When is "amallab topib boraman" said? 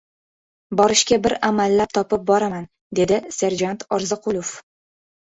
1.47-2.65